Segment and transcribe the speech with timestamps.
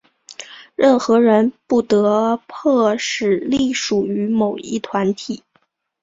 [0.75, 5.43] 任何人不得迫使隶属于某一团体。